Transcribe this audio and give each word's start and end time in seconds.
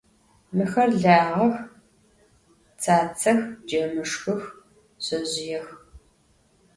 Mıxer 0.55 0.89
lağex, 1.01 1.53
tsatsex, 2.79 3.41
cemışşxıx, 3.69 4.43
şezjıêx. 5.05 5.67